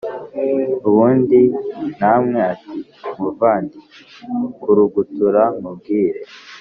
[0.87, 1.39] ubundi
[1.99, 3.77] nawe ati”muvandi
[4.61, 6.21] kurugutura nkubwire